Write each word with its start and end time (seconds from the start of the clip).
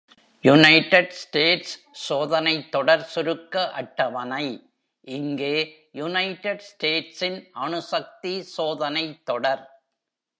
United 0.43 1.11
States 1.11 1.73
சோதனைத் 2.05 2.69
தொடர் 2.71 3.03
சுருக்க 3.11 3.55
அட்டவணை 3.81 4.45
இங்கே: 5.07 5.53
யுனைடெட் 5.99 6.63
ஸ்டேட்ஸின் 6.69 7.39
அணுசக்தி 7.65 8.33
சோதனைத் 8.55 9.21
தொடர். 9.23 9.63